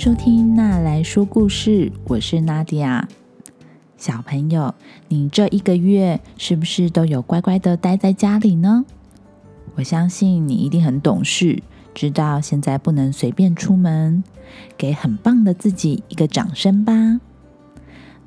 [0.00, 3.06] 收听娜来说故事，我是娜迪亚。
[3.98, 4.74] 小朋友，
[5.08, 8.86] 你这一个月是不是都有乖乖的待在家里呢？
[9.74, 11.62] 我相信你一定很懂事，
[11.92, 14.24] 知道现在不能随便出门，
[14.78, 17.20] 给很棒的自己一个掌声吧。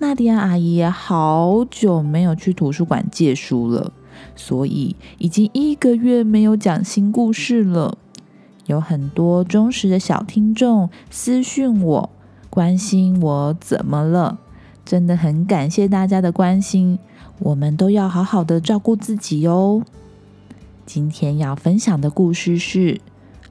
[0.00, 3.94] 娜迪亚阿姨也好久没有去图书馆借书了，
[4.36, 7.96] 所以已经一个月没有讲新故事了。
[8.66, 12.10] 有很多忠实的小听众私讯我，
[12.48, 14.38] 关心我怎么了，
[14.84, 16.98] 真的很感谢大家的关心。
[17.40, 19.82] 我们都要好好的照顾自己哦。
[20.86, 23.00] 今天要分享的故事是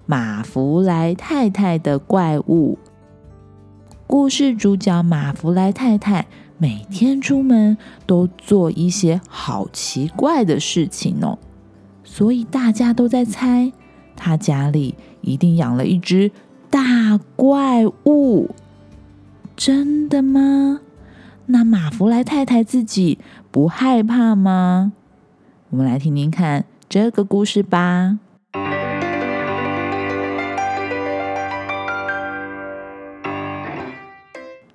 [0.05, 2.77] 马福来太太的怪物。
[4.07, 11.39] 故事主角马福来太太每天出门都做一些好奇怪的事情哦，
[12.03, 13.71] 所以大家都在猜。
[14.23, 16.29] 他家里一定养了一只
[16.69, 18.51] 大怪物，
[19.55, 20.81] 真的吗？
[21.47, 23.17] 那马福莱太太自己
[23.49, 24.93] 不害怕吗？
[25.71, 28.19] 我们来听听看这个故事吧。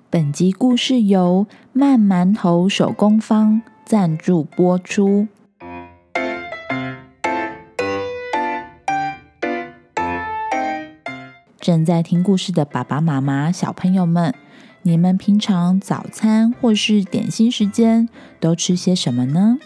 [0.09, 5.27] 本集故事由慢馒头手工坊赞助播出。
[11.67, 14.33] 正在听故事的爸爸妈妈、小朋友们，
[14.83, 18.07] 你们平常早餐或是点心时间
[18.39, 19.57] 都吃些什么呢？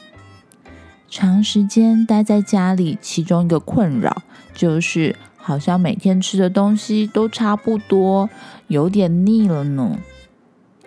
[1.08, 8.28] 长时间待在家里，其中一个困扰就是好像每天吃的东西都差不多，
[8.66, 10.00] 有点腻了呢。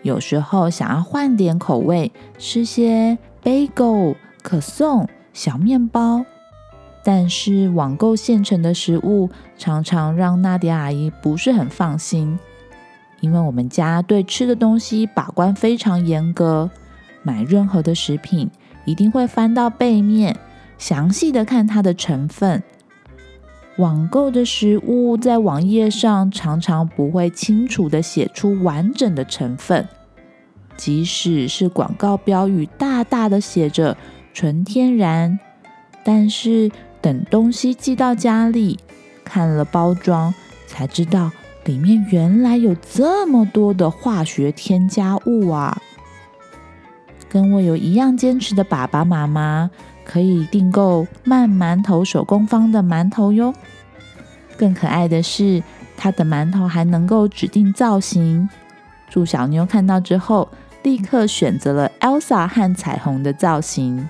[0.02, 6.26] 有时候想要换点口味，吃些 bagel、可颂、小面包。
[7.06, 12.38] 但是网购现成的食物常常让娜迪阿姨不是很放心，
[13.20, 16.70] 因为我们家对吃的东西把关非常严格，
[17.22, 18.50] 买任何的食品
[18.86, 20.34] 一定会翻到背面，
[20.78, 22.62] 详细的看它的成分。
[23.76, 29.86] 网购的食物在网页上常常不会清楚的写出完整的成分，
[30.74, 33.94] 即使是广告标语大大的写着
[34.32, 35.38] 纯天然，
[36.02, 36.70] 但是。
[37.04, 38.78] 等东西寄到家里，
[39.26, 40.32] 看了包装，
[40.66, 41.30] 才知道
[41.66, 45.76] 里面原来有这么多的化学添加物啊！
[47.28, 49.70] 跟我有一样坚持的爸爸妈妈，
[50.02, 53.52] 可以订购慢馒头手工坊的馒头哟。
[54.56, 55.62] 更可爱的是，
[55.98, 58.48] 它的馒头还能够指定造型。
[59.10, 60.48] 祝小妞看到之后，
[60.82, 64.08] 立刻选择了 Elsa 和彩虹的造型。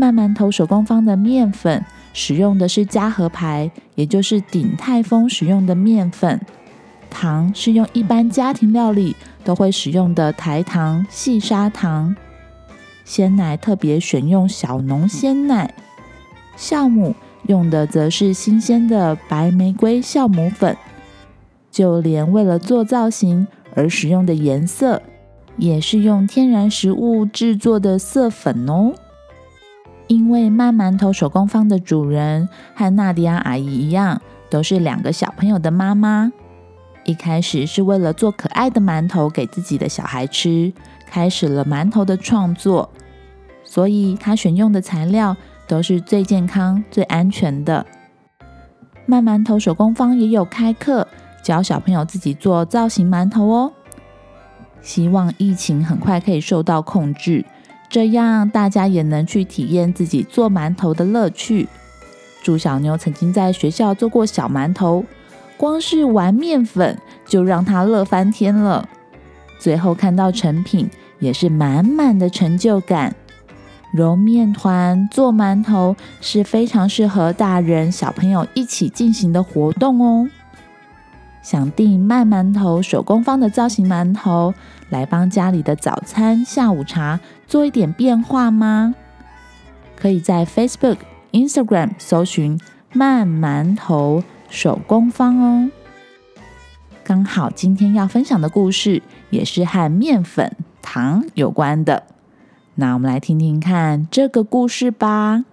[0.00, 6.40] 慢馒头手工坊的面粉使用的是嘉禾牌，也就是鼎泰丰使用的面粉。
[7.10, 12.14] 糖是用一般家庭料理都会使用的台糖细砂糖。
[13.04, 15.74] 鲜奶特别选用小农鲜奶。
[16.56, 17.12] 酵母
[17.48, 20.76] 用的则是新鲜的白玫瑰酵母粉。
[21.72, 25.02] 就连为了做造型而使用的颜色，
[25.56, 28.94] 也是用天然食物制作的色粉哦。
[30.08, 34.20] 因为慢馒头手工坊的主人和娜迪亚阿姨一样，
[34.50, 36.32] 都是两个小朋友的妈妈。
[37.04, 40.72] 一开始是为了做可爱的馒头给自己的小孩吃，
[41.06, 42.90] 开始了馒头的创作。
[43.64, 45.36] 所以她选用的材料
[45.66, 47.86] 都是最健康、最安全的。
[49.04, 51.06] 慢馒头手工坊也有开课，
[51.42, 53.72] 教小朋友自己做造型馒头哦。
[54.80, 57.44] 希望疫情很快可以受到控制。
[57.88, 61.68] 这样大家也能去体验自己做馒头的乐趣。
[62.42, 65.04] 祝小妞曾经在学校做过小馒头，
[65.56, 68.88] 光是玩面粉就让她乐翻天了。
[69.58, 70.88] 最后看到成品，
[71.18, 73.14] 也是满满的成就感。
[73.92, 80.28] 揉面团、做馒头是非常适合大人小朋友一起进行的活动哦。
[81.42, 84.52] 想订慢馒头手工坊的造型馒头，
[84.90, 88.94] 来帮家里的早餐、下午茶做一点变化吗？
[89.96, 90.98] 可以在 Facebook、
[91.32, 92.60] Instagram 搜寻
[92.92, 95.70] “慢馒头手工坊”哦。
[97.02, 102.04] 刚好今天要分享的故事也是和面粉、糖有关的，
[102.74, 105.44] 那我们来听听看这个故事吧。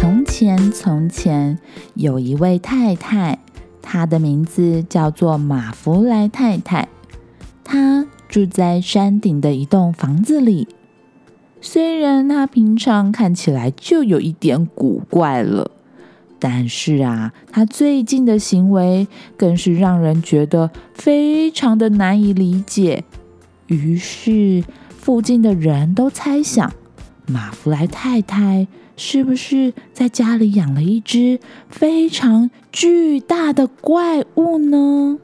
[0.00, 1.58] 从前从前
[1.94, 3.40] 有一位太太，
[3.82, 6.86] 她的名字叫做马弗莱太太。
[7.64, 10.68] 她住在山顶的一栋房子里。
[11.60, 15.72] 虽然她平常看起来就有一点古怪了，
[16.38, 23.02] 但是啊，他最近的行为更是让人觉得非常的难以理解。
[23.66, 24.62] 于是，
[24.96, 26.72] 附近的人都猜想，
[27.30, 28.66] 马弗莱太太
[28.96, 31.38] 是不是在家里养了一只
[31.68, 35.18] 非常巨大的怪物呢？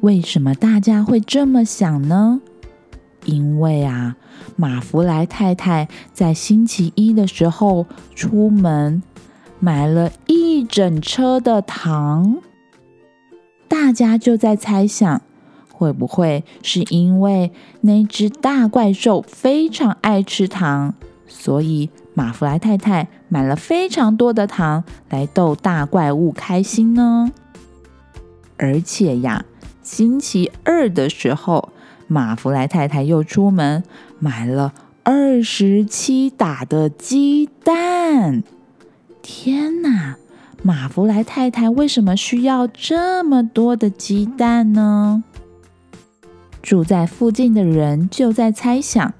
[0.00, 2.40] 为什么大家会这么想呢？
[3.24, 4.16] 因为啊，
[4.54, 7.84] 马弗莱太太在星期一的时候
[8.14, 9.02] 出门，
[9.58, 12.38] 买了一整车的糖。
[13.66, 15.20] 大家就在猜想，
[15.78, 17.52] 会不会是因为
[17.82, 20.94] 那只大怪兽非常爱吃糖，
[21.28, 27.30] 所以马弗莱太太买了非常多的糖来逗大怪物开心呢？
[28.56, 29.44] 而且呀，
[29.82, 31.68] 星期二的时候。
[32.10, 33.84] 马弗莱太太又出门
[34.18, 34.72] 买了
[35.02, 38.42] 二十七打的鸡蛋。
[39.20, 40.16] 天哪！
[40.62, 45.22] 马弗莱太太为什么需要这么多的鸡蛋呢？
[46.68, 49.14] 住在附近的人就在猜想，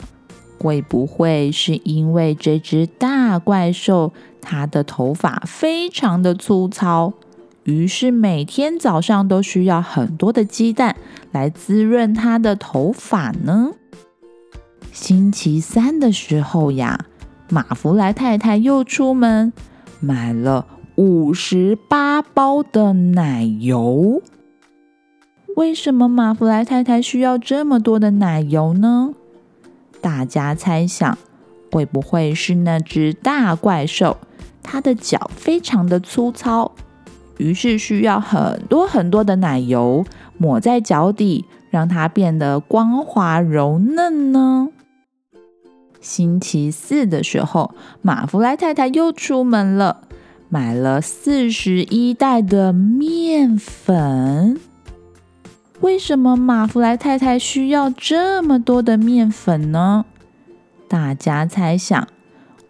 [0.58, 4.12] 会不会是因为这只大怪兽
[4.42, 7.14] 它的头发非常的粗糙？
[7.64, 10.94] 于是每天早上都需要很多的鸡蛋
[11.32, 13.70] 来滋润它的头发呢。
[14.92, 17.06] 星期三的时候呀，
[17.48, 19.54] 马弗莱太太又出门
[20.00, 20.66] 买了
[20.96, 24.20] 五十八包的奶油。
[25.58, 29.12] 为什么马弗莱太太需要这么多的奶油呢？
[30.00, 31.18] 大家猜想，
[31.72, 34.18] 会不会是那只大怪兽？
[34.62, 36.70] 它的脚非常的粗糙。
[37.38, 40.04] 于是需要很多很多的奶油
[40.36, 44.68] 抹在脚底，让它变得光滑柔嫩呢。
[46.00, 50.02] 星期四的时候，马弗莱太太又出门了，
[50.48, 54.60] 买了四十一袋的面粉。
[55.80, 60.04] 为什么马弗莱太太需要这么多的面粉呢？
[60.88, 62.08] 大家猜想。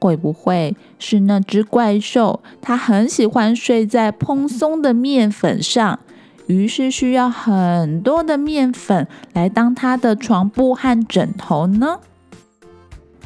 [0.01, 2.41] 会不会是那只怪兽？
[2.63, 5.99] 它很喜欢睡在蓬松的面粉上，
[6.47, 11.99] 于是需要很多的面粉来当它的床铺和枕头呢。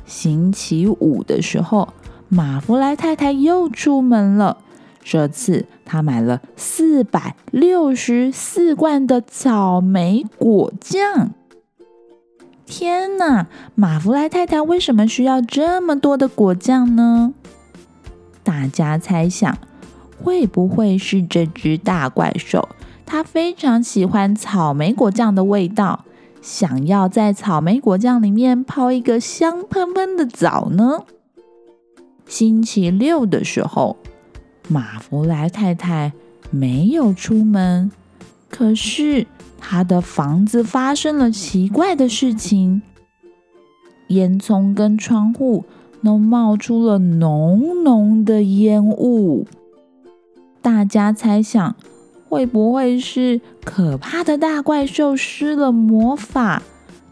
[0.07, 1.89] 星期五的时候，
[2.31, 4.57] 马弗莱太太又出门了，
[5.03, 11.33] 这次他买了四百六十四罐的草莓果酱。
[12.65, 17.35] 天哪，马弗莱太太为什么需要这么多的果酱呢？
[18.43, 19.59] 大家猜想，
[20.23, 22.69] 会不会是这只大怪兽？
[23.05, 26.05] 它非常喜欢草莓果酱的味道，
[26.41, 31.01] 想要在草莓果酱里面泡一个香喷喷的澡呢？
[32.27, 33.99] 星期六的时候，
[34.69, 36.13] 马弗莱太太
[36.51, 37.91] 没有出门，
[38.49, 39.27] 可是。
[39.65, 42.83] 她的房子发生了奇怪的事情，
[44.09, 45.65] 烟囱跟窗户
[46.03, 49.47] 都冒出了浓浓的烟雾。
[50.61, 51.77] 大家猜想，
[52.29, 56.61] 会不会是可怕的大怪兽施了魔法，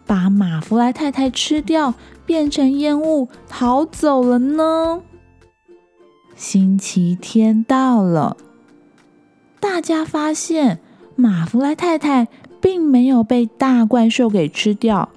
[0.05, 1.95] 把马弗莱太太吃掉，
[2.27, 5.01] 变成烟雾逃走了呢？
[6.41, 8.39] 星期天到了，
[9.61, 10.81] 大家发现。
[11.15, 12.29] 马弗莱太太
[12.63, 15.11] 并没有被大怪兽给吃掉，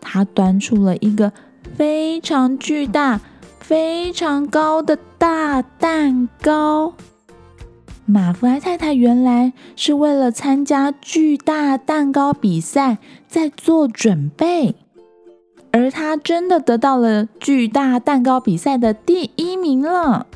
[0.00, 1.32] 她端出了一个
[1.76, 3.20] 非常巨大、
[3.58, 6.94] 非常高的大蛋糕。
[8.06, 14.76] 马弗莱太太原来是为了参加巨大蛋糕比赛在做准备，
[15.72, 20.28] 而她真的得到了巨大蛋糕比赛的第一名了。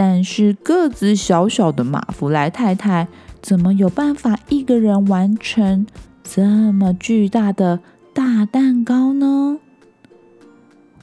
[0.00, 3.08] 但是个子小小的马弗莱太太。
[3.40, 5.86] 怎么有办法一个人完成
[6.22, 7.80] 这么巨大的
[8.12, 9.58] 大蛋糕呢？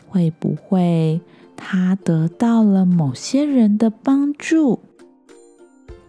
[0.08, 1.20] 会不会
[1.56, 4.82] 他得到了某些人的帮助？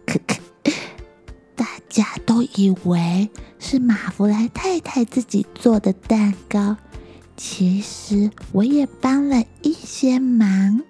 [0.04, 0.40] 可可，
[1.54, 6.76] 大家都以为是马弗莱太太自己做的蛋糕，
[7.36, 10.82] 其实我也帮了一些忙。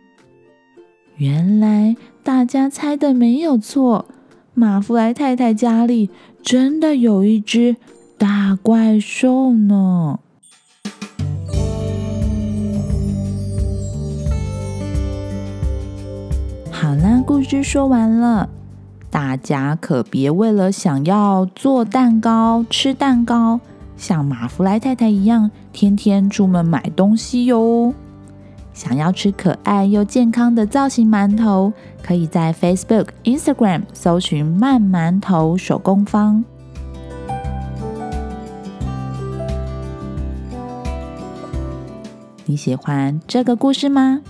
[1.17, 4.07] 原来大家猜的没有错。
[4.53, 6.11] 马弗莱太太家里
[6.43, 7.77] 真的有一只
[8.19, 10.21] 大怪兽呢。
[16.71, 18.49] 好啦，故事说完了，
[19.11, 23.61] 大家可别为了想要做蛋糕、吃蛋糕，
[23.97, 27.95] 像马弗莱太太一样，天天出门买东西哟。
[28.77, 36.45] 想要吃可爱又健康的造型馒头，可以在 Facebook、Instagram 搜寻“慢馒头手工坊”。
[42.45, 44.21] 你喜欢这个故事吗？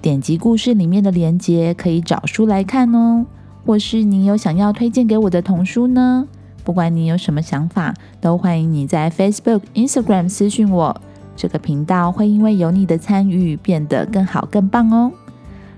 [0.00, 3.26] 点击故事里面的链接，可以找书来看哦。
[3.66, 6.28] 或是你有想要推荐给我的童书呢？
[6.62, 11.00] 不管你有什么想法，都欢迎你在 Facebook、Instagram 私讯我。
[11.38, 15.12] 这个频道会因为有你的参与变得更好、更棒哦。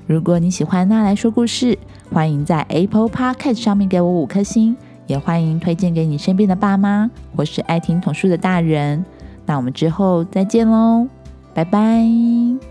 [0.06, 1.78] 如果你喜欢那来说故事，
[2.10, 4.74] 欢迎在 Apple Podcast 上面给我五颗星，
[5.06, 9.04] 也欢迎推荐给你身边的爸妈或是爱听童书的大人。
[9.44, 11.06] 那我们之后再见喽！
[11.52, 12.69] 拜拜。